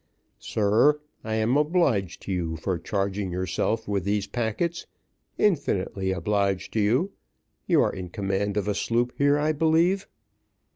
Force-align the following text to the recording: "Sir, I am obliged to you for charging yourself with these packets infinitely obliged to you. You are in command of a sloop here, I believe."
"Sir, 0.39 0.99
I 1.23 1.35
am 1.35 1.55
obliged 1.57 2.23
to 2.23 2.31
you 2.31 2.55
for 2.55 2.79
charging 2.79 3.31
yourself 3.31 3.87
with 3.87 4.03
these 4.03 4.25
packets 4.25 4.87
infinitely 5.37 6.11
obliged 6.11 6.73
to 6.73 6.79
you. 6.79 7.11
You 7.67 7.83
are 7.83 7.93
in 7.93 8.09
command 8.09 8.57
of 8.57 8.67
a 8.67 8.73
sloop 8.73 9.13
here, 9.19 9.37
I 9.37 9.51
believe." 9.51 10.07